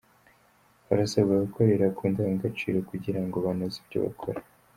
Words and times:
Barasabwa 0.87 1.43
gukorera 1.45 1.85
ku 1.97 2.03
ndangagaciro 2.11 2.77
kugira 2.89 3.19
ngo 3.25 3.37
banoze 3.45 3.75
ibyo 3.81 3.99
bakora 4.05 4.39